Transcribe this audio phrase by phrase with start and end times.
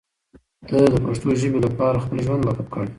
[0.67, 2.89] دی د پښتو ژبې لپاره خپل ژوند وقف کړی.